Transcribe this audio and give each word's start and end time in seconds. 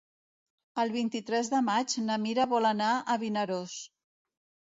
El 0.83 0.93
vint-i-tres 0.95 1.51
de 1.51 1.59
maig 1.67 1.93
na 2.07 2.17
Mira 2.25 2.47
vol 2.53 2.67
anar 2.71 2.89
a 2.95 3.17
Vinaròs. 3.25 3.79